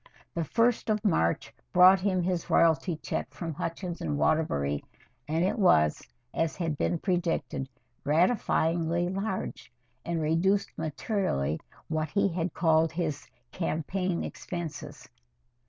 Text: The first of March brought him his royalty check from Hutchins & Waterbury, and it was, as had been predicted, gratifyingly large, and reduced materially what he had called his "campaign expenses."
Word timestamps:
The 0.33 0.43
first 0.43 0.89
of 0.89 1.05
March 1.05 1.53
brought 1.73 1.99
him 1.99 2.23
his 2.23 2.49
royalty 2.49 2.95
check 3.03 3.31
from 3.35 3.53
Hutchins 3.53 4.01
& 4.01 4.01
Waterbury, 4.01 4.83
and 5.27 5.45
it 5.45 5.59
was, 5.59 6.01
as 6.33 6.55
had 6.55 6.75
been 6.75 6.97
predicted, 6.97 7.69
gratifyingly 8.03 9.09
large, 9.09 9.71
and 10.03 10.19
reduced 10.19 10.75
materially 10.75 11.59
what 11.87 12.09
he 12.09 12.29
had 12.29 12.51
called 12.55 12.91
his 12.93 13.27
"campaign 13.51 14.23
expenses." 14.23 15.07